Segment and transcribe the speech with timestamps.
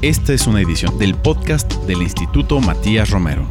[0.00, 3.50] Esta es una edición del podcast del Instituto Matías Romero.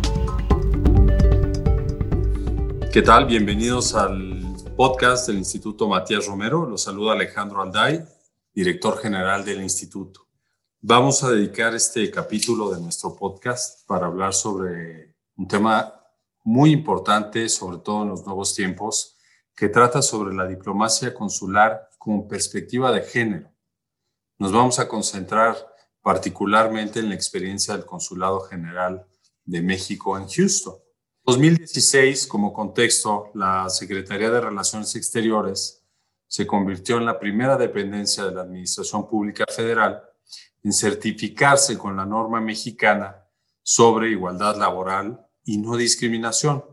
[2.93, 3.25] ¿Qué tal?
[3.25, 6.65] Bienvenidos al podcast del Instituto Matías Romero.
[6.65, 8.01] Los saluda Alejandro Alday,
[8.53, 10.25] director general del instituto.
[10.79, 16.01] Vamos a dedicar este capítulo de nuestro podcast para hablar sobre un tema
[16.45, 19.17] muy importante, sobre todo en los nuevos tiempos,
[19.53, 23.51] que trata sobre la diplomacia consular con perspectiva de género.
[24.39, 25.57] Nos vamos a concentrar
[26.07, 29.05] particularmente en la experiencia del Consulado General
[29.43, 30.75] de México en Houston.
[31.25, 35.83] 2016, como contexto, la Secretaría de Relaciones Exteriores
[36.25, 40.01] se convirtió en la primera dependencia de la Administración Pública Federal
[40.63, 43.25] en certificarse con la norma mexicana
[43.61, 46.63] sobre igualdad laboral y no discriminación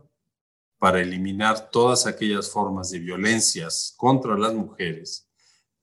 [0.79, 5.24] para eliminar todas aquellas formas de violencias contra las mujeres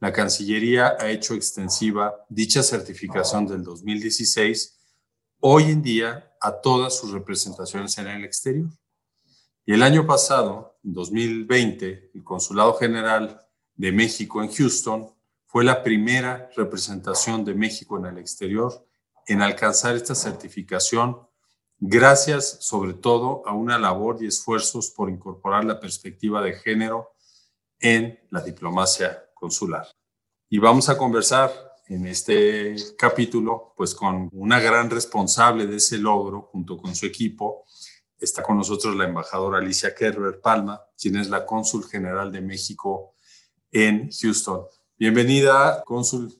[0.02, 4.76] la Cancillería ha hecho extensiva dicha certificación del 2016
[5.38, 8.68] hoy en día a todas sus representaciones en el exterior.
[9.64, 15.14] Y el año pasado, en 2020, el Consulado General de México en Houston
[15.46, 18.84] fue la primera representación de México en el exterior
[19.28, 21.16] en alcanzar esta certificación
[21.78, 27.14] gracias sobre todo a una labor y esfuerzos por incorporar la perspectiva de género
[27.78, 29.88] en la diplomacia consular.
[30.54, 31.50] Y vamos a conversar
[31.88, 37.64] en este capítulo, pues con una gran responsable de ese logro, junto con su equipo.
[38.18, 43.14] Está con nosotros la embajadora Alicia Kerber Palma, quien es la cónsul general de México
[43.70, 44.66] en Houston.
[44.98, 46.30] Bienvenida, cónsul.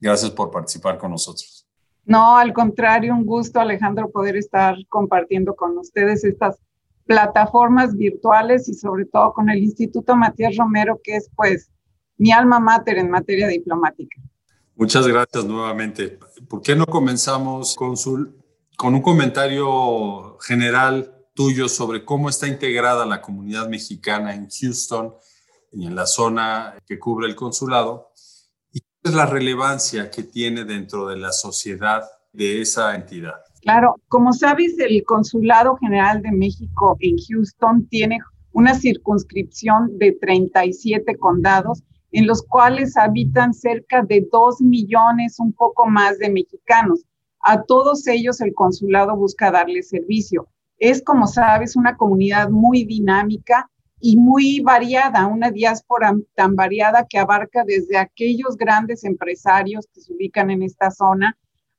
[0.00, 1.68] Gracias por participar con nosotros.
[2.04, 6.56] No, al contrario, un gusto, Alejandro, poder estar compartiendo con ustedes estas
[7.04, 11.70] plataformas virtuales y sobre todo con el Instituto Matías Romero, que es pues
[12.18, 14.20] mi alma mater en materia diplomática.
[14.74, 16.18] Muchas gracias nuevamente.
[16.48, 18.36] ¿Por qué no comenzamos, cónsul,
[18.76, 25.14] con un comentario general tuyo sobre cómo está integrada la comunidad mexicana en Houston
[25.72, 28.12] y en la zona que cubre el consulado?
[28.72, 32.02] ¿Y cuál es la relevancia que tiene dentro de la sociedad
[32.32, 33.34] de esa entidad?
[33.62, 38.20] Claro, como sabes, el Consulado General de México en Houston tiene
[38.52, 45.86] una circunscripción de 37 condados en los cuales habitan cerca de dos millones, un poco
[45.86, 47.04] más de mexicanos.
[47.40, 50.48] A todos ellos el consulado busca darle servicio.
[50.78, 57.18] Es, como sabes, una comunidad muy dinámica y muy variada, una diáspora tan variada que
[57.18, 61.36] abarca desde aquellos grandes empresarios que se ubican en esta zona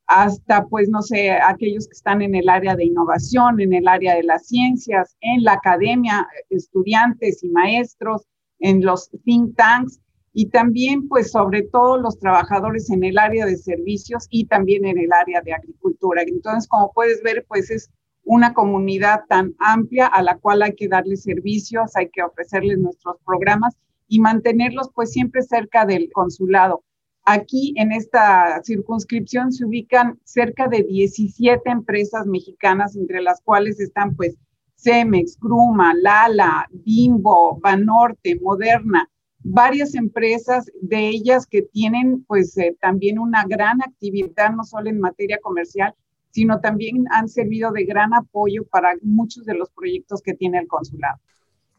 [0.07, 4.15] hasta, pues, no sé, aquellos que están en el área de innovación, en el área
[4.15, 8.25] de las ciencias, en la academia, estudiantes y maestros,
[8.59, 9.99] en los think tanks
[10.39, 14.99] y también, pues, sobre todo los trabajadores en el área de servicios y también en
[14.99, 16.21] el área de agricultura.
[16.21, 17.89] Entonces, como puedes ver, pues es
[18.23, 23.15] una comunidad tan amplia a la cual hay que darle servicios, hay que ofrecerles nuestros
[23.25, 23.77] programas
[24.07, 26.83] y mantenerlos pues siempre cerca del consulado.
[27.23, 34.15] Aquí en esta circunscripción se ubican cerca de 17 empresas mexicanas, entre las cuales están
[34.15, 34.37] pues
[34.75, 39.09] Cemex, Gruma, Lala, Bimbo, Banorte, Moderna,
[39.49, 44.99] varias empresas de ellas que tienen pues eh, también una gran actividad, no solo en
[44.99, 45.93] materia comercial,
[46.31, 50.67] sino también han servido de gran apoyo para muchos de los proyectos que tiene el
[50.67, 51.19] consulado.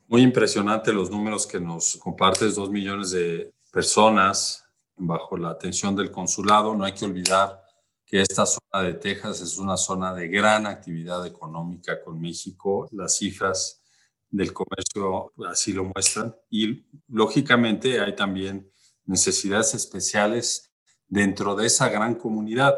[0.08, 4.64] Muy impresionante los números que nos compartes, dos millones de personas
[4.96, 6.74] bajo la atención del consulado.
[6.74, 7.62] No hay que olvidar
[8.06, 12.88] que esta zona de Texas es una zona de gran actividad económica con México.
[12.92, 13.82] Las cifras
[14.30, 16.34] del comercio así lo muestran.
[16.50, 18.70] Y lógicamente hay también
[19.04, 20.72] necesidades especiales
[21.06, 22.74] dentro de esa gran comunidad.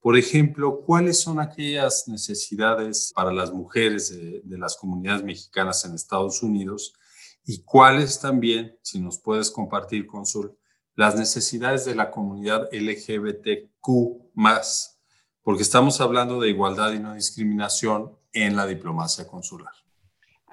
[0.00, 6.42] Por ejemplo, ¿cuáles son aquellas necesidades para las mujeres de, las comunidades mexicanas en Estados
[6.42, 6.94] Unidos?
[7.44, 10.56] Y cuáles también, si nos puedes compartir, Consul,
[10.94, 14.24] las necesidades de la comunidad LGBTQ
[15.42, 19.72] porque estamos hablando de igualdad y no discriminación en la diplomacia consular.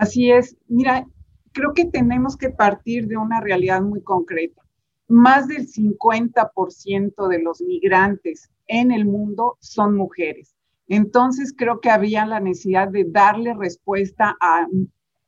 [0.01, 1.07] Así es, mira,
[1.51, 4.63] creo que tenemos que partir de una realidad muy concreta.
[5.07, 10.55] Más del 50% de los migrantes en el mundo son mujeres.
[10.87, 14.65] Entonces creo que había la necesidad de darle respuesta a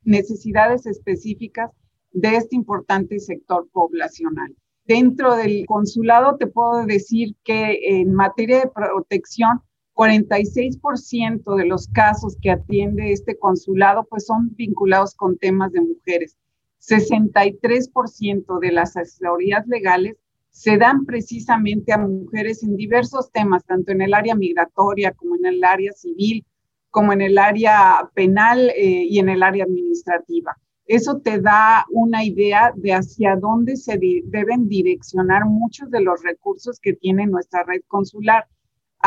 [0.02, 1.70] necesidades específicas
[2.10, 4.56] de este importante sector poblacional.
[4.86, 9.62] Dentro del consulado te puedo decir que en materia de protección
[9.94, 16.36] 46% de los casos que atiende este consulado pues son vinculados con temas de mujeres.
[16.80, 20.16] 63% de las asesorías legales
[20.50, 25.46] se dan precisamente a mujeres en diversos temas, tanto en el área migratoria como en
[25.46, 26.44] el área civil,
[26.90, 30.56] como en el área penal eh, y en el área administrativa.
[30.86, 36.78] Eso te da una idea de hacia dónde se deben direccionar muchos de los recursos
[36.78, 38.46] que tiene nuestra red consular.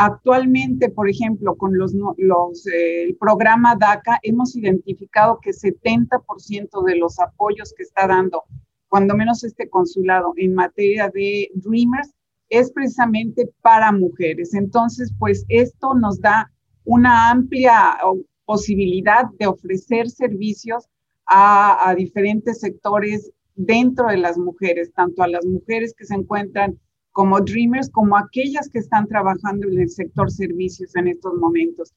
[0.00, 7.74] Actualmente, por ejemplo, con eh, el programa DACA, hemos identificado que 70% de los apoyos
[7.76, 8.44] que está dando
[8.86, 12.14] cuando menos este consulado en materia de Dreamers,
[12.48, 14.54] es precisamente para mujeres.
[14.54, 16.48] Entonces, pues esto nos da
[16.84, 17.98] una amplia
[18.44, 20.86] posibilidad de ofrecer servicios
[21.26, 26.78] a, a, diferentes sectores dentro de las mujeres, tanto a las mujeres que se encuentran
[27.12, 31.92] como Dreamers, como aquellas que están trabajando en el sector servicios en estos momentos.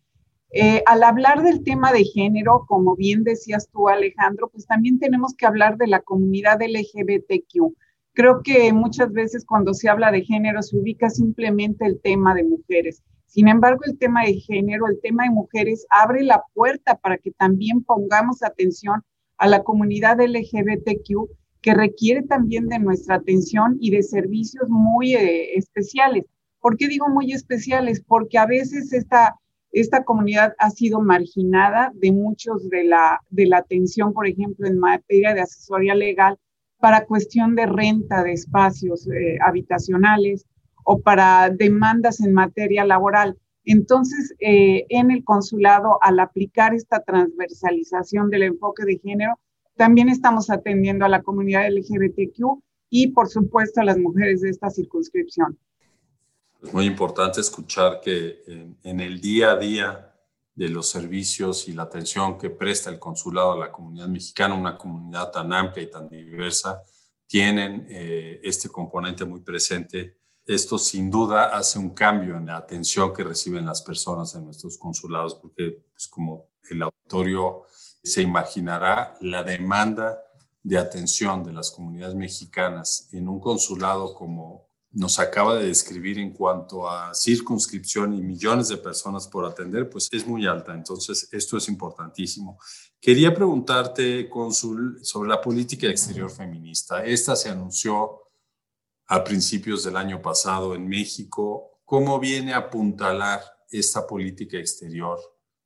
[0.54, 5.34] Eh, al hablar del tema de género, como bien decías tú, Alejandro, pues también tenemos
[5.36, 7.74] que hablar de la comunidad LGBTQ.
[8.14, 12.44] Creo que muchas veces cuando se habla de género se ubica simplemente el tema de
[12.44, 13.02] mujeres.
[13.28, 17.32] Sin embargo, el tema de género, el tema de mujeres, abre la puerta para que
[17.32, 19.04] también pongamos atención
[19.38, 21.30] a la comunidad LGBTQ
[21.62, 26.26] que requiere también de nuestra atención y de servicios muy eh, especiales.
[26.60, 28.04] ¿Por qué digo muy especiales?
[28.06, 29.36] Porque a veces esta
[29.72, 34.78] esta comunidad ha sido marginada de muchos de la, de la atención, por ejemplo, en
[34.78, 36.38] materia de asesoría legal
[36.80, 40.46] para cuestión de renta de espacios eh, habitacionales
[40.84, 43.38] o para demandas en materia laboral.
[43.64, 49.40] Entonces, eh, en el consulado, al aplicar esta transversalización del enfoque de género,
[49.76, 54.70] también estamos atendiendo a la comunidad LGBTQ y, por supuesto, a las mujeres de esta
[54.70, 55.58] circunscripción.
[56.62, 58.44] Es muy importante escuchar que
[58.84, 60.14] en, el día a día
[60.54, 64.78] de los servicios y la atención que presta el consulado a la comunidad mexicana, una
[64.78, 66.84] comunidad tan amplia y tan diversa,
[67.26, 70.18] tienen eh, este componente muy presente.
[70.46, 74.78] Esto sin duda hace un cambio en la atención que reciben las personas en nuestros
[74.78, 77.64] consulados, porque pues, como el auditorio
[78.04, 80.20] se imaginará, la demanda
[80.64, 86.34] de atención de las comunidades mexicanas en un consulado como, nos acaba de describir en
[86.34, 90.74] cuanto a circunscripción y millones de personas por atender, pues es muy alta.
[90.74, 92.60] Entonces, esto es importantísimo.
[93.00, 97.06] Quería preguntarte, Cónsul, sobre la política exterior feminista.
[97.06, 98.20] Esta se anunció
[99.08, 101.80] a principios del año pasado en México.
[101.86, 105.20] ¿Cómo viene a apuntalar esta política exterior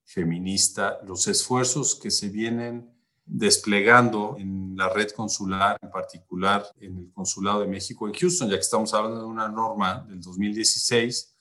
[0.05, 7.11] feminista, los esfuerzos que se vienen desplegando en la red consular, en particular en el
[7.11, 11.35] Consulado de México en Houston, ya que estamos hablando de una norma del 2016,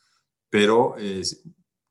[0.48, 1.22] pero eh,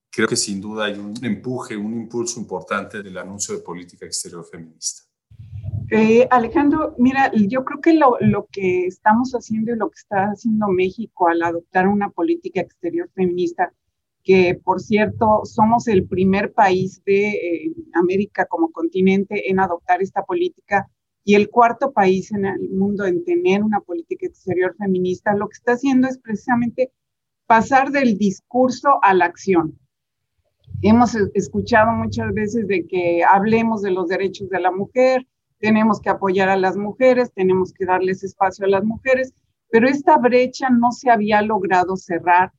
[0.09, 4.45] creo que sin duda hay un empuje, un impulso importante del anuncio de política exterior
[4.49, 5.03] feminista.
[5.91, 10.31] Eh, Alejandro, mira, yo creo que lo, lo, que estamos haciendo y lo que está
[10.31, 13.71] haciendo México al adoptar una política exterior feminista
[14.23, 20.23] que por cierto somos el primer país de eh, América como continente en adoptar esta
[20.23, 20.89] política
[21.25, 25.53] y el cuarto país en el mundo en tener una política exterior feminista, lo que
[25.53, 26.91] está haciendo es precisamente
[27.45, 29.77] pasar del discurso a la acción.
[30.81, 35.25] Hemos escuchado muchas veces de que hablemos de los derechos de la mujer,
[35.59, 39.33] tenemos que apoyar a las mujeres, tenemos que darles espacio a las mujeres,
[39.69, 42.51] pero esta brecha no se había logrado cerrar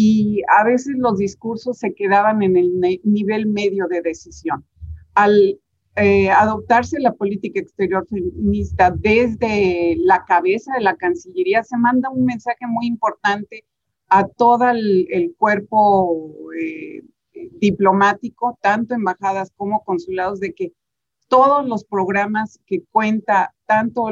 [0.00, 2.70] y a veces los discursos se quedaban en el
[3.02, 4.64] nivel medio de decisión.
[5.14, 5.58] Al
[5.96, 12.24] eh, adoptarse la política exterior feminista desde la cabeza de la Cancillería, se manda un
[12.26, 13.64] mensaje muy importante
[14.08, 17.02] a todo el, cuerpo eh,
[17.58, 20.74] diplomático, tanto embajadas como consulados, de que
[21.26, 24.10] todos los programas que cuenta tanto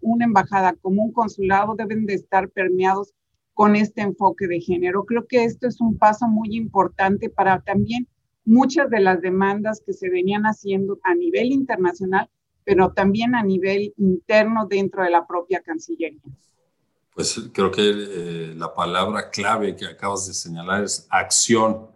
[0.00, 3.14] una embajada como un consulado deben de estar permeados
[3.58, 5.04] con este enfoque de género.
[5.04, 8.06] Creo que esto es un paso muy importante para también
[8.44, 12.30] muchas de las demandas que se venían haciendo a nivel internacional,
[12.62, 16.20] pero también a nivel interno dentro de la propia Cancillería.
[17.12, 21.88] Pues creo que eh, la palabra clave que acabas de señalar es acción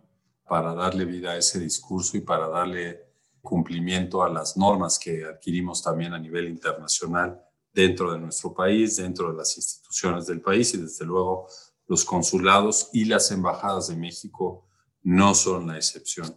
[0.49, 3.05] para darle vida a ese discurso y para darle
[3.41, 7.41] cumplimiento a las normas que adquirimos también a nivel internacional
[7.73, 11.47] dentro de nuestro país, dentro de las instituciones del país y desde luego
[11.87, 14.67] los consulados y las embajadas de México
[15.03, 16.35] no son la excepción.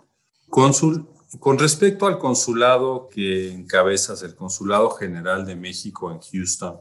[0.50, 1.08] Cónsul,
[1.40, 6.80] con respecto al consulado que encabezas, el Consulado General de México en Houston,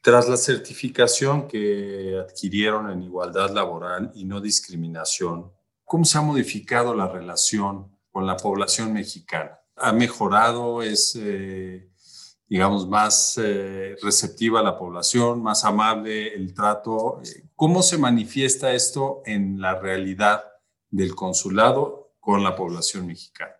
[0.00, 5.52] tras la certificación que adquirieron en igualdad laboral y no discriminación,
[5.84, 9.58] ¿cómo se ha modificado la relación con la población mexicana?
[9.74, 10.82] ¿Ha mejorado?
[10.82, 11.90] ¿Es, eh,
[12.48, 17.20] digamos, más eh, receptiva a la población, más amable el trato.
[17.54, 20.44] ¿Cómo se manifiesta esto en la realidad
[20.90, 23.52] del consulado con la población mexicana?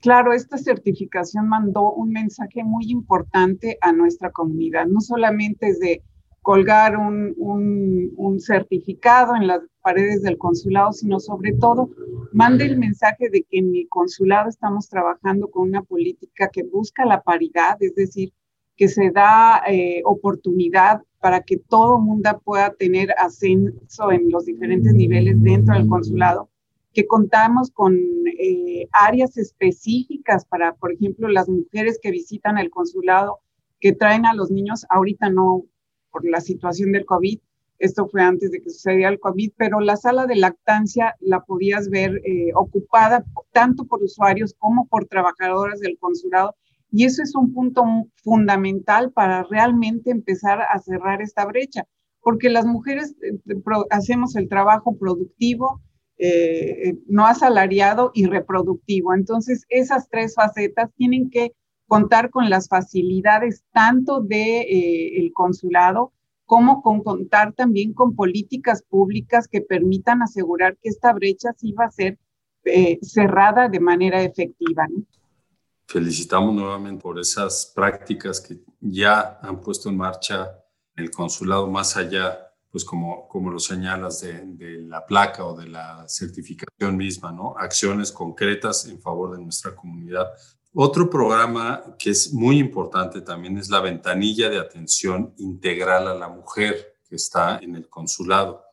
[0.00, 6.02] Claro, esta certificación mandó un mensaje muy importante a nuestra comunidad, no solamente es de
[6.44, 11.88] colgar un, un, certificado en las paredes del consulado, sino sobre todo
[12.32, 17.06] mande el mensaje de que en mi consulado estamos trabajando con una política que busca
[17.06, 18.34] la paridad, es decir,
[18.76, 24.92] que se da eh, oportunidad para que todo mundo pueda tener ascenso en los diferentes
[24.92, 26.50] niveles dentro del consulado,
[26.92, 27.96] que contamos con
[28.38, 33.38] eh, áreas específicas para, por ejemplo, las mujeres que visitan el consulado,
[33.80, 35.64] que traen a los niños, ahorita no
[36.14, 37.40] por la situación del COVID,
[37.80, 41.90] esto fue antes de que sucediera el COVID, pero la sala de lactancia la podías
[41.90, 46.54] ver eh, ocupada tanto por usuarios como por trabajadoras del consulado.
[46.92, 47.84] Y eso es un punto
[48.22, 51.84] fundamental para realmente empezar a cerrar esta brecha,
[52.20, 53.36] porque las mujeres eh,
[53.90, 55.82] hacemos el trabajo productivo,
[56.16, 59.14] eh, no asalariado y reproductivo.
[59.14, 61.52] Entonces, esas tres facetas tienen que
[61.94, 66.12] contar con las facilidades tanto del de, el consulado
[66.44, 71.84] como con contar también con políticas públicas que permitan asegurar que esta brecha sí va
[71.84, 72.18] a ser
[72.64, 74.88] eh, cerrada de manera efectiva.
[75.86, 80.50] Felicitamos nuevamente por esas prácticas que ya han puesto en marcha
[80.96, 82.40] el consulado más allá,
[82.72, 87.54] pues como, como lo señalas, de, de la placa o de la certificación misma, ¿no?
[87.56, 90.26] Acciones concretas en favor de nuestra comunidad
[90.76, 96.28] otro programa que es muy importante también es la ventanilla de atención integral a la
[96.28, 98.64] mujer que está en el consulado.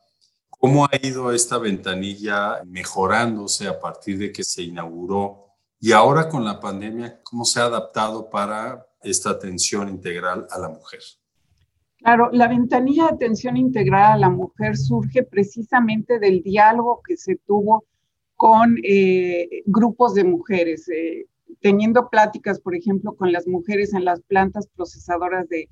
[0.48, 5.46] ¿Cómo ha ido esta ventanilla mejorándose a partir de que se inauguró?
[5.78, 10.68] Y ahora con la pandemia, ¿cómo se ha adaptado para esta atención integral a la
[10.68, 11.00] mujer?
[11.98, 17.36] Claro, la ventanilla de atención integral a la mujer surge precisamente del diálogo que se
[17.46, 17.84] tuvo
[18.34, 20.88] con eh, grupos de mujeres.
[20.88, 21.26] Eh,
[21.62, 25.68] teniendo pláticas, por ejemplo, con las mujeres en las plantas procesadoras de,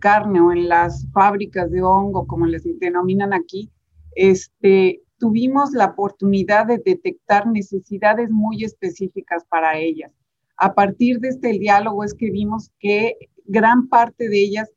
[0.00, 3.70] carne o en las fábricas de hongo, como les denominan aquí,
[4.16, 10.10] este, tuvimos la oportunidad de detectar necesidades muy específicas para ellas.
[10.56, 14.68] A partir de este diálogo es que vimos que gran parte de ellas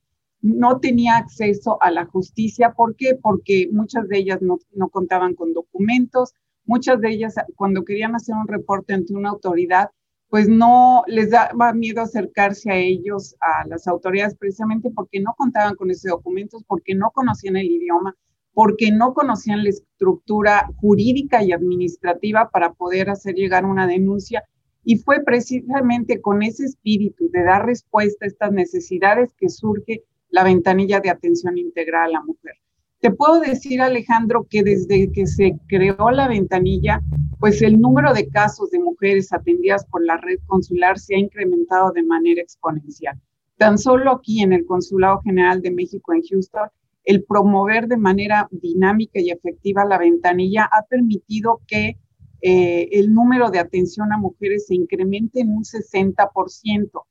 [0.41, 2.74] no tenía acceso a la justicia.
[2.74, 3.17] ¿Por qué?
[3.20, 6.34] Porque muchas de ellas no, no contaban con documentos,
[6.65, 9.89] muchas de ellas cuando querían hacer un reporte ante una autoridad
[10.32, 15.76] pues no les daba miedo acercarse a ellos, a las autoridades, precisamente porque no contaban
[15.76, 18.16] con esos documentos, porque no conocían el idioma,
[18.54, 24.46] porque no conocían la estructura jurídica y administrativa para poder hacer llegar una denuncia.
[24.86, 30.46] Y fue precisamente con ese espíritu de dar respuesta a estas necesidades que surge la
[30.46, 32.54] ventanilla de atención integral a la mujer.
[33.01, 37.01] Te puedo decir, Alejandro, que desde que se creó la ventanilla,
[37.39, 41.91] pues el número de casos de mujeres atendidas por la red consular se ha incrementado
[41.93, 43.20] de manera exponencial.
[43.58, 46.70] Tan solo aquí en el Consulado General de México en Houston,
[47.03, 51.98] el promover de manera dinámica y efectiva la ventanilla ha permitido que
[52.43, 57.01] eh, el número de atención a mujeres se incremente en un 60%.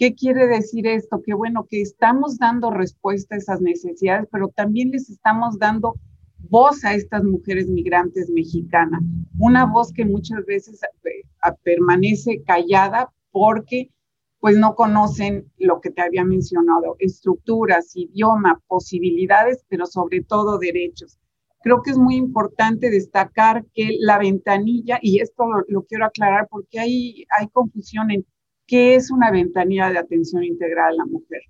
[0.00, 1.20] ¿Qué quiere decir esto?
[1.22, 5.94] Que bueno, que estamos dando respuesta a esas necesidades, pero también les estamos dando
[6.38, 9.02] voz a estas mujeres migrantes mexicanas,
[9.38, 13.90] una voz que muchas veces eh, permanece callada porque
[14.38, 21.18] pues no conocen lo que te había mencionado, estructuras, idioma, posibilidades, pero sobre todo derechos.
[21.62, 26.80] Creo que es muy importante destacar que la ventanilla, y esto lo, quiero aclarar porque
[26.80, 28.24] hay, hay confusión en
[28.70, 31.40] ¿Qué es una ventanilla de atención integral a la mujer?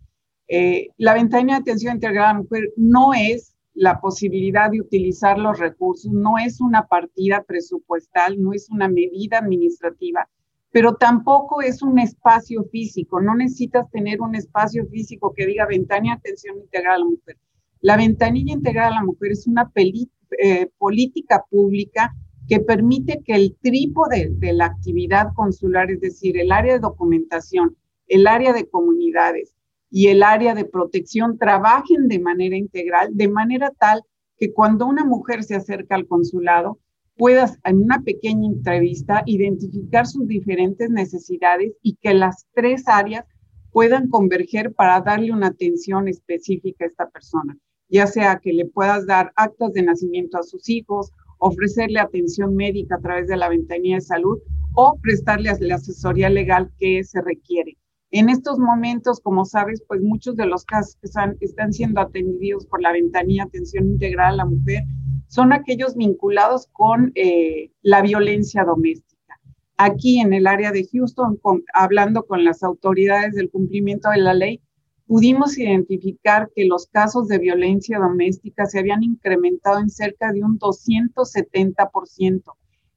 [0.49, 5.39] Eh, la ventanilla de atención integral a la mujer no es la posibilidad de utilizar
[5.39, 10.31] los recursos, no es una partida presupuestal, no es una medida administrativa,
[10.71, 13.21] pero tampoco es un espacio físico.
[13.21, 17.37] No necesitas tener un espacio físico que diga ventanilla de atención integral a la mujer.
[17.83, 22.15] La ventanilla integral a la mujer es una eh, política pública
[22.51, 27.77] que permite que el trípode de la actividad consular, es decir, el área de documentación,
[28.09, 29.55] el área de comunidades
[29.89, 34.03] y el área de protección trabajen de manera integral, de manera tal
[34.37, 36.81] que cuando una mujer se acerca al consulado,
[37.17, 43.27] puedas en una pequeña entrevista identificar sus diferentes necesidades y que las tres áreas
[43.71, 47.57] puedan converger para darle una atención específica a esta persona,
[47.89, 52.97] ya sea que le puedas dar actas de nacimiento a sus hijos ofrecerle atención médica
[52.97, 54.39] a través de la ventanilla de salud
[54.75, 57.77] o prestarle la asesoría legal que se requiere.
[58.13, 61.07] En estos momentos, como sabes, pues muchos de los casos que
[61.47, 64.85] están, siendo atendidos por la ventanilla Atención Integral a la Mujer
[65.29, 69.39] son aquellos vinculados con eh, la violencia doméstica.
[69.77, 71.41] Aquí en el área de Houston,
[71.73, 74.61] hablando con las autoridades del cumplimiento de la ley,
[75.11, 80.57] pudimos identificar que los casos de violencia doméstica se habían incrementado en cerca de un
[80.57, 82.43] 270%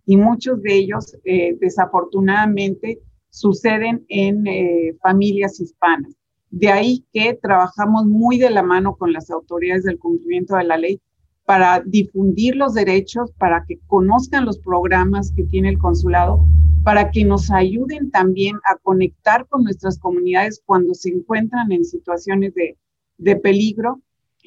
[0.06, 3.00] y muchos de ellos, eh, desafortunadamente,
[3.32, 6.14] suceden en eh, familias hispanas.
[6.52, 10.78] De ahí que trabajamos muy de la mano con las autoridades del cumplimiento de la
[10.78, 11.02] ley
[11.46, 16.46] para difundir los derechos, para que conozcan los programas que tiene el consulado,
[16.84, 22.54] para que nos ayuden también a conectar con nuestras comunidades cuando se encuentran en situaciones
[22.54, 22.78] de,
[23.18, 24.02] de peligro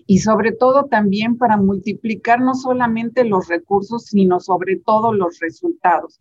[0.06, 6.20] y sobre todo también para multiplicar no solamente los recursos, sino sobre todo los resultados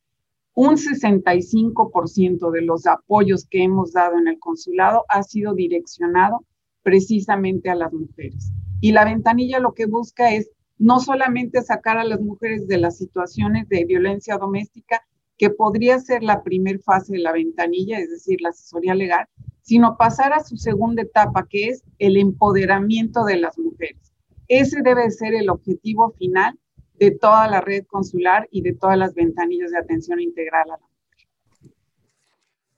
[0.55, 6.45] un 65% de los apoyos que hemos dado en el consulado ha sido direccionado
[6.81, 8.51] precisamente a las mujeres.
[8.79, 12.97] Y la ventanilla lo que busca es no solamente sacar a las mujeres de las
[12.97, 15.05] situaciones de violencia doméstica,
[15.37, 19.27] que podría ser la primer fase de la ventanilla, es decir, la asesoría legal,
[19.61, 24.13] sino pasar a su segunda etapa, que es el empoderamiento de las mujeres.
[24.47, 26.57] Ese debe ser el objetivo final
[26.99, 30.77] de toda la red consular y de todas las ventanillas de atención integral a la
[30.77, 30.95] mujer.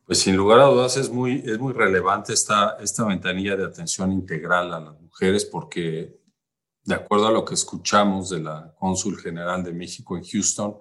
[0.06, 4.12] Pues sin lugar a dudas es muy, es muy relevante esta, esta ventanilla de atención
[4.12, 6.18] integral a las mujeres porque
[6.86, 10.78] de acuerdo a lo que escuchamos de la cónsul general de México en Houston,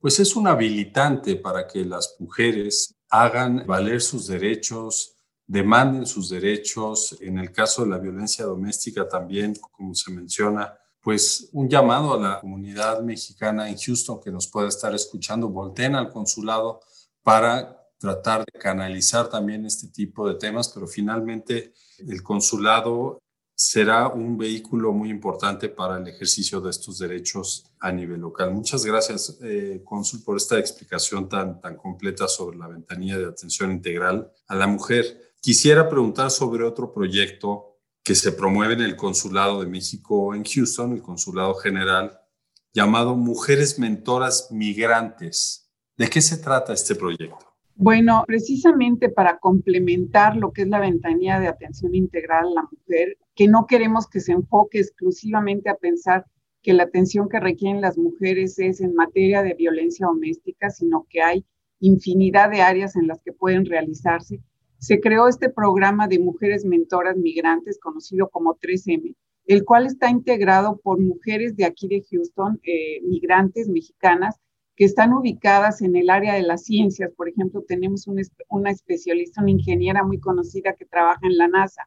[0.00, 5.14] pues es un habilitante para que las mujeres hagan valer sus derechos,
[5.46, 7.16] demanden sus derechos.
[7.20, 12.18] En el caso de la violencia doméstica también, como se menciona, pues un llamado a
[12.18, 16.80] la comunidad mexicana en Houston que nos pueda estar escuchando, volteen al consulado
[17.22, 23.19] para tratar de canalizar también este tipo de temas, pero finalmente el consulado
[23.62, 28.54] será un vehículo muy importante para el ejercicio de estos derechos a nivel local.
[28.54, 33.70] Muchas gracias, eh, cónsul, por esta explicación tan, tan completa sobre la ventanilla de atención
[33.70, 35.34] integral a la mujer.
[35.42, 40.94] Quisiera preguntar sobre otro proyecto que se promueve en el Consulado de México en Houston,
[40.94, 42.18] el Consulado General,
[42.72, 45.70] llamado Mujeres Mentoras Migrantes.
[45.98, 47.50] ¿De qué se trata este proyecto?
[47.74, 53.16] Bueno, precisamente para complementar lo que es la ventanilla de atención integral a la mujer,
[53.40, 56.26] que no queremos que se enfoque exclusivamente a pensar
[56.60, 61.22] que la atención que requieren las mujeres es en materia de violencia doméstica, sino que
[61.22, 61.46] hay
[61.80, 64.42] infinidad de áreas en las que pueden realizarse
[64.80, 69.14] se creó este programa de mujeres mentoras migrantes conocido como 3M,
[69.46, 74.36] el cual está integrado por mujeres de aquí de Houston, eh, migrantes mexicanas,
[74.76, 77.12] que están ubicadas en el área de las ciencias.
[77.14, 81.86] Por ejemplo, tenemos una especialista, una ingeniera muy conocida que trabaja en la NASA,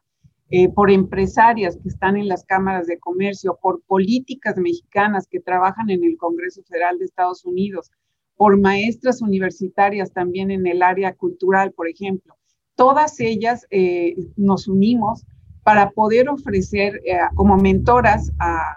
[0.56, 5.90] eh, por empresarias que están en las cámaras de comercio, por políticas mexicanas que trabajan
[5.90, 7.90] en el Congreso Federal de Estados Unidos,
[8.36, 12.36] por maestras universitarias también en el área cultural, por ejemplo
[12.76, 15.24] todas ellas eh, nos unimos
[15.64, 18.76] para poder ofrecer eh, como mentoras a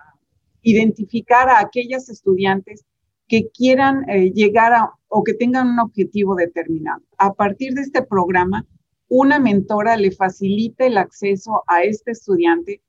[0.64, 2.86] identificar a aquellas estudiantes
[3.28, 7.02] que quieran llegar a o que tengan un objetivo determinado.
[7.18, 8.66] A partir de este programa,
[9.10, 12.82] una mentora le facilita el acceso a este estudiante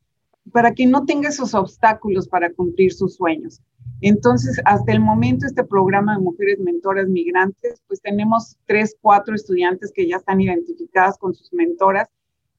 [0.53, 3.61] para que no tenga esos obstáculos para cumplir sus sueños.
[4.01, 9.93] Entonces, hasta el momento, este programa de mujeres mentoras migrantes, pues tenemos tres, cuatro estudiantes
[9.93, 12.09] que ya están identificadas con sus mentoras.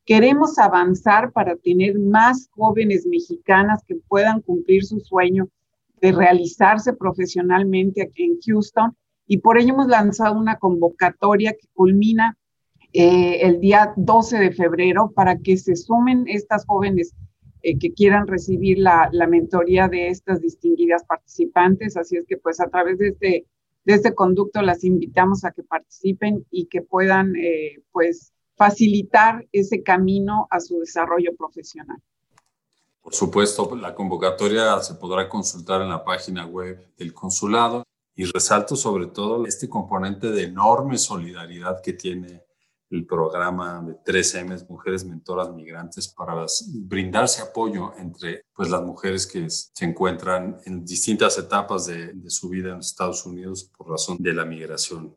[0.06, 5.48] Queremos avanzar para tener más jóvenes mexicanas que puedan cumplir su sueño
[6.02, 8.95] de realizarse profesionalmente en Houston
[9.28, 12.38] y por ello hemos lanzado una convocatoria que culmina
[12.91, 17.13] eh, el día 12 de febrero para que se sumen estas jóvenes
[17.62, 21.97] eh, que quieran recibir la, mentoría de estas distinguidas participantes.
[21.97, 23.45] Así es que pues a través de este,
[23.86, 29.84] de este conducto las invitamos a que participen y que puedan eh, pues facilitar ese
[29.84, 31.97] camino a su desarrollo profesional.
[33.02, 37.84] Por supuesto, la convocatoria se podrá consultar en la página web del consulado
[38.15, 42.48] y resalto sobre todo este componente de enorme solidaridad que tiene
[42.89, 49.47] el programa de 3M, Mujeres Mentoras Migrantes, para brindarse apoyo entre pues, las mujeres que
[49.49, 54.45] se encuentran en distintas etapas de, su vida en Estados Unidos por razón de la
[54.45, 55.15] migración.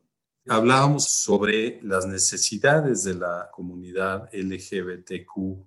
[0.49, 5.65] Hablábamos sobre las necesidades de la comunidad LGBTQ.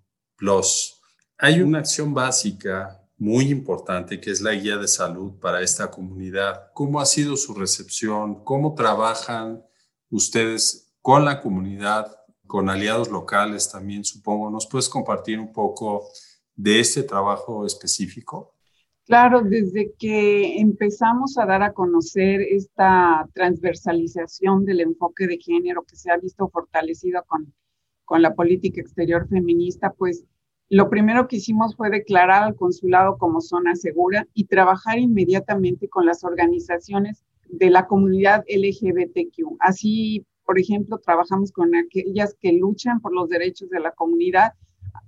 [1.38, 6.72] Hay una acción básica muy importante que es la guía de salud para esta comunidad.
[6.74, 8.44] ¿Cómo ha sido su recepción?
[8.44, 9.63] ¿Cómo trabajan
[10.10, 12.08] ustedes con la comunidad
[12.48, 14.50] con aliados locales también, supongo.
[14.50, 16.08] ¿Nos puedes compartir un poco
[16.56, 18.56] de este trabajo específico?
[19.06, 25.96] Claro, desde que empezamos a dar a conocer esta transversalización del enfoque de género que
[25.96, 27.54] se ha visto fortalecido con,
[28.04, 30.26] con la política exterior feminista, pues
[30.70, 36.08] lo primero que hicimos fue declarar al consulado como zona segura y trabajar inmediatamente con
[36.08, 39.58] las organizaciones de la comunidad LGBTQ.
[39.60, 44.53] Así, por ejemplo, trabajamos con aquellas que luchan por los derechos de la comunidad,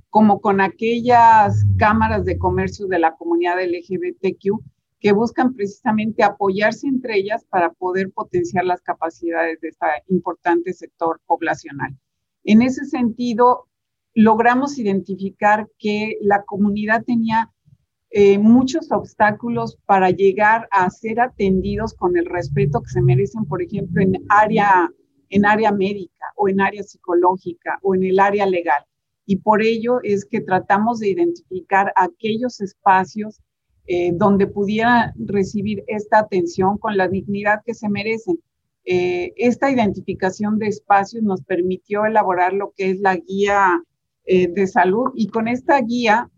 [0.10, 4.60] como con aquellas cámaras de comercio de la comunidad LGBTQ
[5.00, 11.21] que buscan precisamente apoyarse entre ellas para poder potenciar las capacidades de este importante sector
[11.28, 11.95] poblacional.
[12.43, 13.67] En ese sentido,
[14.15, 17.52] logramos identificar que la comunidad tenía
[18.10, 23.62] eh, muchos obstáculos para llegar a ser atendidos con el respeto que se merecen, por
[23.62, 24.89] ejemplo, en área,
[25.30, 28.84] en área médica o en área psicológica o en el área legal.
[29.26, 33.42] Y por ello es que tratamos de identificar aquellos espacios
[33.90, 38.38] eh, donde pudiera recibir esta atención con la dignidad que se merecen.
[38.84, 43.82] Eh, esta identificación de espacios nos permitió elaborar lo que es la guía
[44.26, 46.30] eh, de salud y con esta guía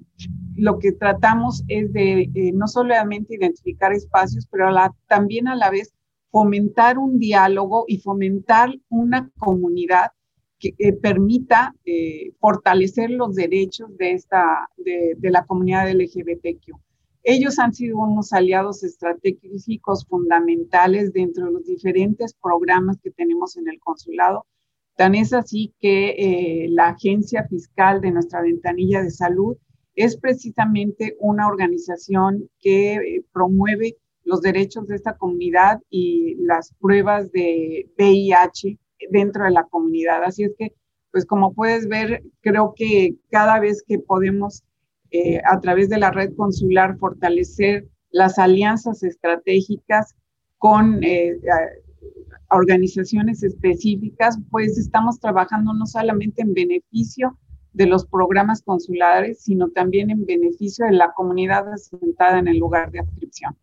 [0.56, 4.68] lo que tratamos es de no solamente identificar espacios, pero
[5.08, 5.94] también a la vez
[6.32, 10.12] fomentar un diálogo y fomentar una comunidad
[10.60, 16.76] que permita eh, fortalecer los derechos de, esta, de, la comunidad LGBTQ.
[17.24, 23.70] Ellos han sido unos aliados estratégicos fundamentales dentro de los diferentes programas que tenemos en
[23.70, 24.46] el consulado
[25.00, 29.56] Tan es así que eh, la agencia fiscal de nuestra ventanilla de salud
[29.96, 33.96] es precisamente una organización que eh, promueve
[34.30, 38.78] los derechos de esta comunidad y las pruebas de VIH
[39.10, 40.24] dentro de la comunidad.
[40.24, 40.74] Así es que,
[41.12, 44.64] pues como puedes ver, creo que cada vez que podemos
[45.10, 50.16] eh, a través de la red consular fortalecer las alianzas estratégicas
[50.60, 51.02] con
[52.52, 57.38] organizaciones específicas, pues estamos trabajando no solamente en beneficio
[57.74, 62.92] de los programas consulares, sino también en beneficio de la comunidad asentada en el lugar
[62.92, 63.56] de adscripción.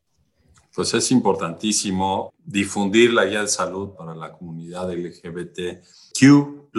[0.77, 6.71] Pues es importantísimo difundir la guía de salud para la comunidad LGBTQ+.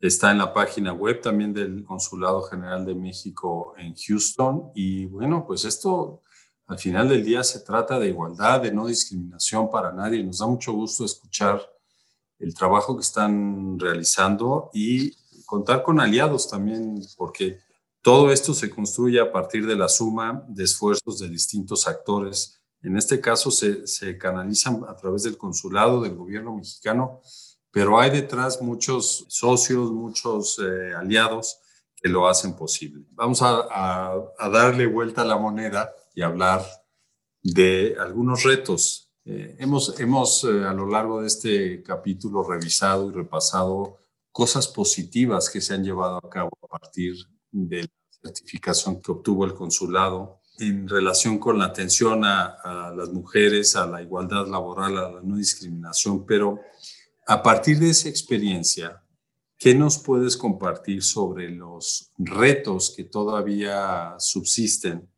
[0.00, 4.72] Está en la página web también del Consulado General de México en Houston.
[4.74, 6.22] Y bueno, pues esto
[6.66, 10.24] al final del día se trata de igualdad, de no discriminación para nadie.
[10.24, 11.62] Nos da mucho gusto escuchar
[12.40, 15.14] el trabajo que están realizando y
[15.46, 17.60] contar con aliados también, porque
[18.02, 22.60] todo esto se construye a partir de la suma de esfuerzos de distintos actores.
[22.84, 27.20] En este caso se, se canalizan a través del consulado del gobierno mexicano,
[27.70, 31.58] pero hay detrás muchos socios, muchos eh, aliados
[31.96, 33.04] que lo hacen posible.
[33.10, 36.64] Vamos a, a darle vuelta a la moneda y hablar
[37.42, 39.10] de algunos retos.
[39.24, 43.98] Eh, hemos hemos eh, a lo largo de este capítulo revisado y repasado
[44.32, 47.14] cosas positivas que se han llevado a cabo a partir
[47.50, 47.88] de la
[48.22, 54.02] certificación que obtuvo el consulado en relación con la atención a, las mujeres, a la
[54.02, 56.60] igualdad laboral, a la no discriminación, pero
[57.26, 59.02] a partir de esa experiencia,
[59.58, 65.08] ¿qué nos puedes compartir sobre los retos que todavía subsisten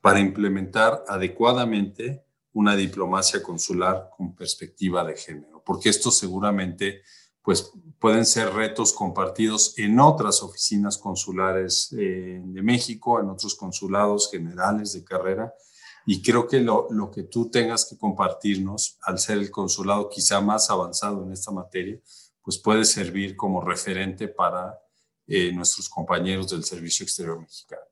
[0.00, 7.02] para implementar adecuadamente una diplomacia consular con perspectiva de género, porque esto seguramente
[7.42, 14.30] pues pueden ser retos compartidos en otras oficinas consulares eh, de México, en otros consulados
[14.30, 15.54] generales de carrera,
[16.04, 20.40] y creo que lo, lo, que tú tengas que compartirnos, al ser el consulado quizá
[20.40, 22.00] más avanzado en esta materia,
[22.42, 24.78] pues puede servir como referente para
[25.26, 27.91] eh, nuestros compañeros del Servicio Exterior Mexicano.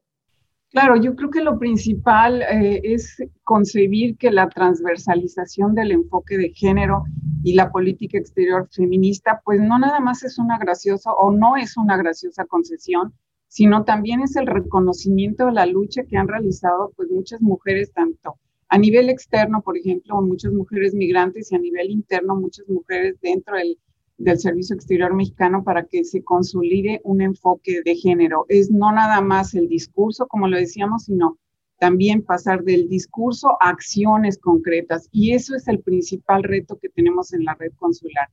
[0.71, 6.51] Claro, yo creo que lo principal eh, es concebir que la transversalización del enfoque de
[6.51, 7.03] género
[7.43, 11.77] y la política exterior feminista, pues no nada más es una graciosa o no es
[11.77, 13.13] una graciosa concesión,
[13.49, 18.39] sino también es el reconocimiento de la lucha que han realizado pues muchas mujeres, tanto
[18.71, 23.57] a nivel externo, por ejemplo, muchas mujeres migrantes y a nivel interno, muchas mujeres dentro
[23.57, 23.77] del
[24.21, 28.45] del Servicio Exterior Mexicano para que se consolide un enfoque de género.
[28.49, 31.39] Es no nada más el discurso, como lo decíamos, sino
[31.79, 35.09] también pasar del discurso a acciones concretas.
[35.11, 38.29] Y eso es el principal reto que tenemos en la red consular,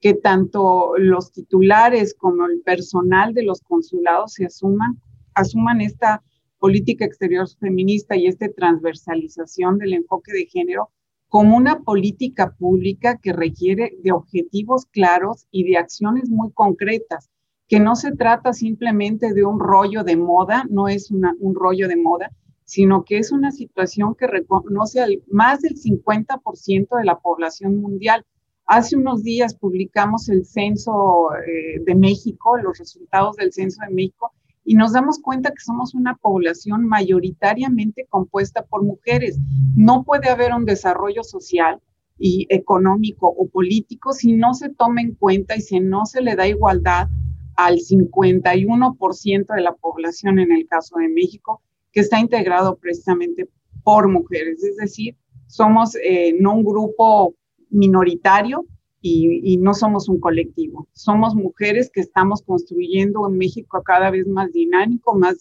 [0.00, 5.00] que tanto los titulares como el personal de los consulados se asuman,
[5.34, 6.22] asuman esta
[6.60, 10.90] política exterior feminista y esta transversalización del enfoque de género
[11.32, 17.30] como una política pública que requiere de objetivos claros y de acciones muy concretas,
[17.66, 21.96] que no se trata simplemente de un rollo de moda, no es un rollo de
[21.96, 22.30] moda,
[22.64, 28.26] sino que es una situación que reconoce al, más del 50% de la población mundial.
[28.66, 34.34] Hace unos días publicamos el censo eh, de México, los resultados del censo de México,
[34.64, 39.38] y nos damos cuenta que somos una población mayoritariamente compuesta por mujeres.
[39.74, 41.80] No puede haber un desarrollo social
[42.18, 46.36] y económico o político si no se toma en cuenta y si no se le
[46.36, 47.08] da igualdad
[47.56, 53.48] al 51% de la población en el caso de México, que está integrado precisamente
[53.82, 54.62] por mujeres.
[54.62, 55.16] Es decir,
[55.48, 57.34] somos eh, no un grupo
[57.70, 58.64] minoritario,
[59.02, 60.88] y, no somos un colectivo.
[60.92, 65.38] Somos mujeres que estamos construyendo un México cada vez más dinámico, más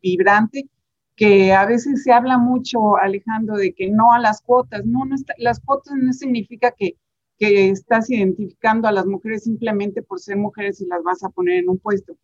[0.00, 0.68] vibrante,
[1.14, 4.86] que a veces se habla mucho, Alejandro, de que no a las cuotas.
[4.86, 6.96] No, no las cuotas no significa que,
[7.38, 11.58] que estás identificando a las mujeres simplemente por ser mujeres y las vas a poner
[11.58, 12.16] en un puesto.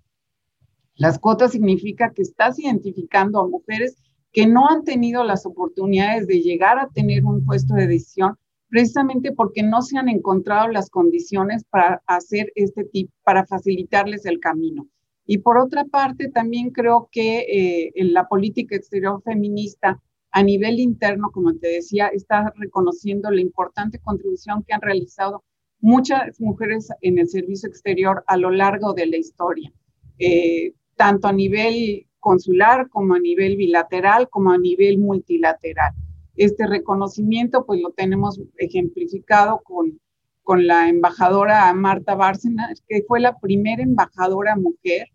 [0.95, 3.97] Las cuotas significa que estás identificando a mujeres
[4.33, 8.37] que no han tenido las oportunidades de llegar a tener un puesto de decisión
[8.71, 14.39] precisamente porque no se han encontrado las condiciones para hacer este tipo, para facilitarles el
[14.39, 14.89] camino.
[15.27, 20.01] Y por otra parte, también creo que eh, en la política exterior feminista
[20.33, 25.45] a nivel interno, como te decía, está reconociendo la importante contribución que han realizado
[25.81, 29.73] muchas mujeres en el servicio exterior a lo largo de la historia,
[30.19, 35.93] eh, tanto a nivel consular como a nivel bilateral, como a nivel multilateral.
[36.41, 40.01] Este reconocimiento pues lo tenemos ejemplificado con,
[40.43, 45.09] con la embajadora Marta Bárcena, que fue la primera embajadora mujer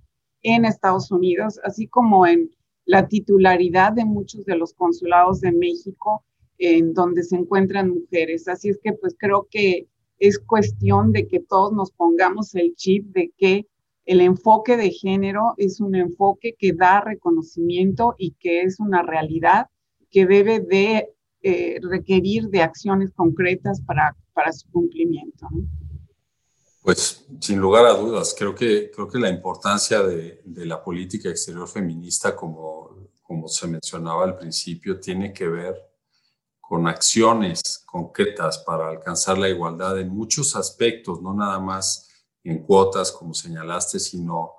[0.43, 2.51] en Estados Unidos, así como en
[2.85, 6.23] la titularidad de muchos de los consulados de México
[6.59, 8.47] en donde se encuentran mujeres.
[8.47, 9.87] Así es que pues creo que
[10.19, 13.65] es cuestión de que todos nos pongamos el chip de que
[14.05, 19.69] el enfoque de género es un enfoque que da reconocimiento y que es una realidad
[20.11, 21.14] que debe de
[21.47, 25.47] eh, requerir de acciones concretas para, para su cumplimiento.
[26.81, 31.29] Pues sin lugar a dudas, creo que, creo que la importancia de, de, la política
[31.29, 35.75] exterior feminista, como, como se mencionaba al principio, tiene que ver
[36.59, 42.09] con acciones concretas para alcanzar la igualdad en muchos aspectos, no nada más
[42.43, 44.53] en cuotas, como señalaste, sino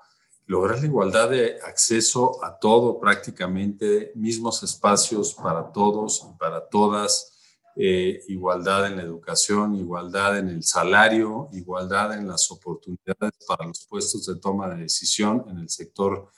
[0.46, 7.32] lograr la igualdad de acceso a todo prácticamente, mismos espacios para todos y para todas,
[7.78, 13.86] eh, igualdad en la educación, igualdad en el salario, igualdad en las oportunidades para los
[13.86, 16.30] puestos de toma de decisión en el sector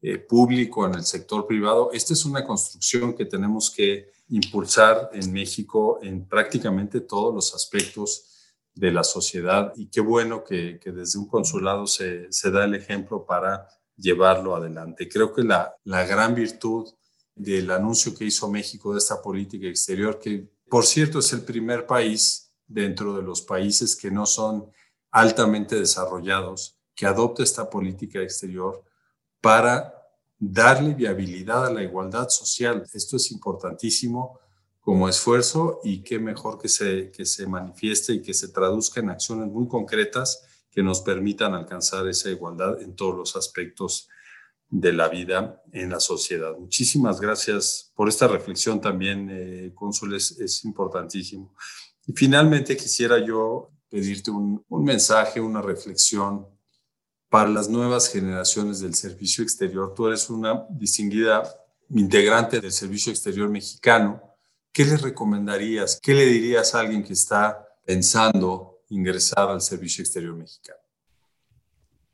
[0.00, 1.90] eh, público, en el sector privado.
[1.92, 8.35] Esta es una construcción que tenemos que impulsar en México en prácticamente todos los aspectos
[8.76, 13.66] de la sociedad y qué bueno que, desde un consulado se, da el ejemplo para
[13.96, 15.08] llevarlo adelante.
[15.08, 16.86] Creo que la, la gran virtud
[17.34, 21.86] del anuncio que hizo México de esta política exterior, que por cierto es el primer
[21.86, 24.70] país dentro de los países que no son
[25.10, 28.84] altamente desarrollados, que adopta esta política exterior
[29.40, 29.94] para
[30.38, 32.84] darle viabilidad a la igualdad social.
[32.92, 34.38] Esto es importantísimo
[34.86, 39.10] como esfuerzo y qué mejor que se, que se manifieste y que se traduzca en
[39.10, 44.08] acciones muy concretas que nos permitan alcanzar esa igualdad en todos los aspectos
[44.68, 46.56] de la vida en la sociedad.
[46.56, 51.52] Muchísimas gracias por esta reflexión también, eh, Cónsul, es, importantísimo.
[52.06, 56.46] Y finalmente quisiera yo pedirte un, un mensaje, una reflexión
[57.28, 59.94] para las nuevas generaciones del servicio exterior.
[59.96, 61.42] Tú eres una distinguida
[61.90, 64.25] integrante del servicio exterior mexicano
[64.76, 65.98] ¿qué le recomendarías?
[66.02, 70.78] ¿Qué le dirías a alguien que está pensando ingresar al Servicio Exterior Mexicano?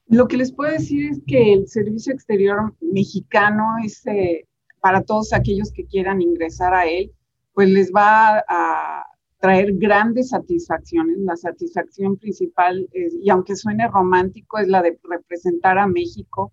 [0.07, 4.47] Lo que les puedo decir es que el Servicio Exterior Mexicano es eh,
[4.81, 7.11] para todos aquellos que quieran ingresar a él,
[7.53, 9.07] pues les va a
[9.41, 11.19] traer grandes satisfacciones.
[11.19, 16.53] La satisfacción principal, y aunque suene romántico, es la de representar a México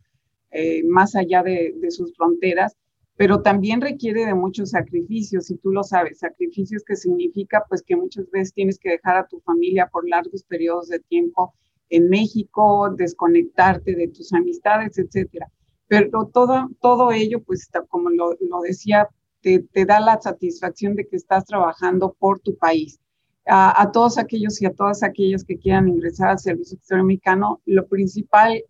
[0.49, 2.75] eh, más allá de sus fronteras
[3.19, 7.97] pero también requiere de muchos sacrificios, y tú lo sabes, sacrificios que significa pues que
[7.97, 11.53] muchas veces tienes que dejar a tu familia por largos periodos de tiempo
[11.89, 15.51] en México, desconectarte de tus amistades, etcétera.
[15.87, 19.09] Pero todo, todo ello, pues como lo, lo decía,
[19.41, 23.01] te, te, da la satisfacción de que estás trabajando por tu país.
[23.45, 27.59] A, a, todos aquellos y a todas aquellas que quieran ingresar al servicio exterior mexicano,
[27.65, 28.63] lo principal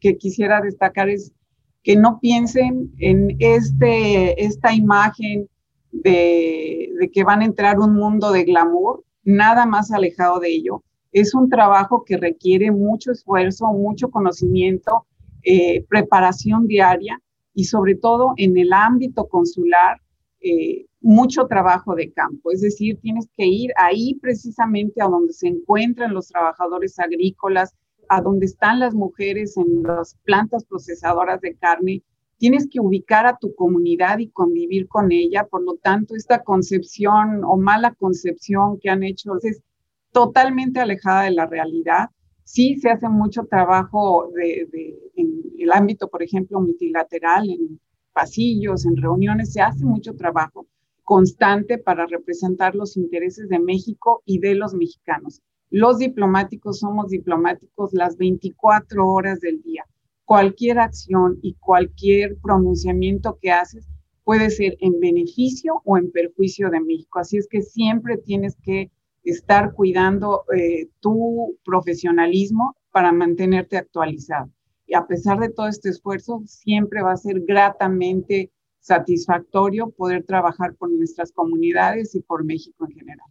[0.00, 1.34] que quisiera destacar es
[1.82, 5.48] que no piensen en este, esta imagen
[5.92, 10.82] de, de que van a entrar un mundo de glamour, nada más alejado de ello.
[11.12, 15.06] Es un trabajo que requiere mucho esfuerzo, mucho conocimiento,
[15.42, 17.20] eh, preparación diaria
[17.54, 20.00] y sobre todo en el ámbito consular,
[20.40, 22.52] eh, mucho trabajo de campo.
[22.52, 27.74] Es decir, tienes que ir ahí precisamente a donde se encuentran los trabajadores agrícolas,
[28.10, 32.02] a donde están las mujeres en las plantas procesadoras de carne.
[32.38, 35.46] Tienes que ubicar a tu comunidad y convivir con ella.
[35.46, 39.62] Por lo tanto, esta concepción o mala concepción que han hecho es
[40.10, 42.10] totalmente alejada de la realidad.
[42.42, 44.68] Sí se hace mucho trabajo de,
[45.14, 47.78] en el ámbito, por ejemplo, multilateral, en
[48.12, 50.66] pasillos, en reuniones, se hace mucho trabajo
[51.04, 55.42] constante para representar los intereses de México y de los mexicanos.
[55.70, 59.86] Los diplomáticos somos diplomáticos las 24 horas del día.
[60.24, 63.88] Cualquier acción y cualquier pronunciamiento que haces
[64.24, 67.20] puede ser en beneficio o en perjuicio de México.
[67.20, 68.90] Así es que siempre tienes que
[69.22, 74.50] estar cuidando eh, tu profesionalismo para mantenerte actualizado.
[74.86, 80.74] Y a pesar de todo este esfuerzo, siempre va a ser gratamente satisfactorio poder trabajar
[80.74, 83.28] por nuestras comunidades y por México en general.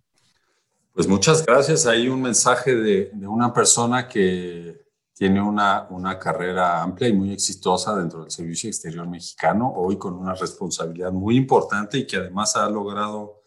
[0.94, 1.86] Pues muchas gracias.
[1.86, 7.96] Hay un mensaje de, una persona que tiene una, una, carrera amplia y muy exitosa
[7.96, 12.70] dentro del Servicio Exterior Mexicano, hoy con una responsabilidad muy importante y que además ha
[12.70, 13.40] logrado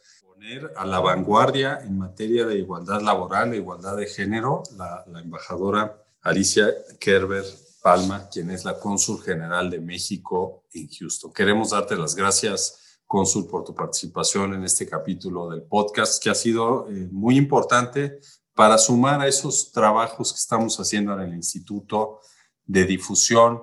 [0.76, 6.68] a la vanguardia en materia de igualdad laboral e igualdad de género la, embajadora Alicia
[6.98, 7.44] Kerber
[7.83, 11.33] Palma, quien es la cónsul general de México en Houston.
[11.33, 12.78] Queremos darte las gracias,
[13.12, 18.20] cónsul, por tu participación en este capítulo del podcast, que ha sido eh, muy importante
[18.55, 22.20] para sumar a esos trabajos que estamos haciendo en el Instituto
[22.64, 23.62] de difusión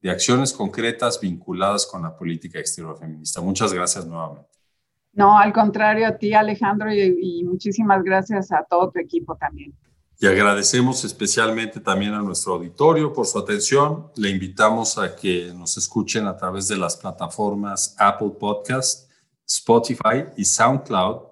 [0.00, 3.42] de acciones concretas vinculadas con la política exterior feminista.
[3.42, 4.48] Muchas gracias nuevamente.
[5.12, 9.74] No, al contrario a ti, Alejandro, y, muchísimas gracias a todo tu equipo también.
[10.20, 14.10] Y agradecemos especialmente también a nuestro auditorio por su atención.
[14.16, 19.08] Le invitamos a que nos escuchen a través de las plataformas Apple Podcast,
[19.46, 21.22] Spotify y SoundCloud,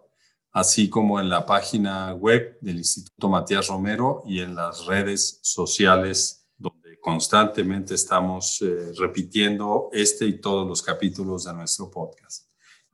[0.52, 6.46] así como en la página web del Instituto Matías Romero y en las redes sociales
[6.56, 12.46] donde constantemente estamos eh, repitiendo este y todos los capítulos de nuestro podcast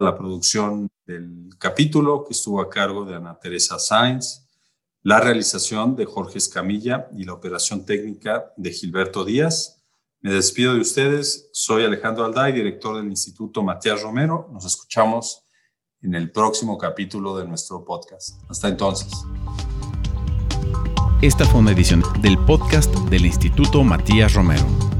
[0.03, 4.49] la producción del capítulo que estuvo a cargo de Ana Teresa Sainz,
[5.03, 9.83] la realización de Jorge Escamilla y la operación técnica de Gilberto Díaz.
[10.21, 11.51] Me despido de ustedes.
[11.53, 14.49] Soy Alejandro Alday, director del Instituto Matías Romero.
[14.53, 15.43] Nos escuchamos
[16.03, 18.41] en el próximo capítulo de nuestro podcast.
[18.49, 19.13] Hasta entonces.
[21.21, 24.92] Esta fue una edición del podcast del Instituto Matías Romero.